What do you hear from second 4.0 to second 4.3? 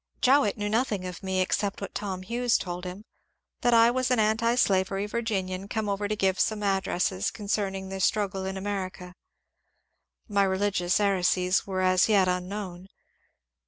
an